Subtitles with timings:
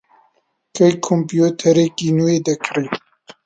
[0.75, 3.01] کەی کۆمپیوتەرێکی نوێ دەکڕیت؟